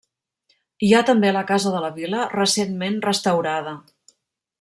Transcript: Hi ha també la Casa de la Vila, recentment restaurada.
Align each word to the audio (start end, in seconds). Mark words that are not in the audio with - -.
Hi 0.85 0.87
ha 0.93 1.01
també 1.09 1.29
la 1.35 1.43
Casa 1.51 1.73
de 1.75 1.81
la 1.83 1.91
Vila, 1.99 2.23
recentment 2.33 2.97
restaurada. 3.05 3.75